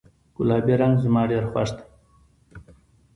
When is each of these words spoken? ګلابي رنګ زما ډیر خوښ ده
ګلابي 0.35 0.73
رنګ 0.81 0.95
زما 1.03 1.21
ډیر 1.29 1.43
خوښ 1.51 1.69
ده 1.77 1.83